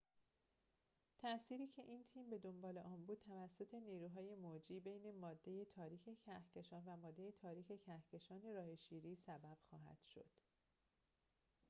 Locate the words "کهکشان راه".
7.67-8.75